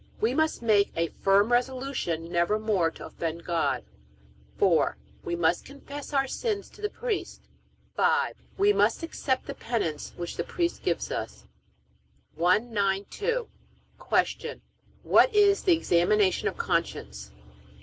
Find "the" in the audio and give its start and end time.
6.81-6.89, 9.45-9.53, 10.37-10.43, 15.61-15.73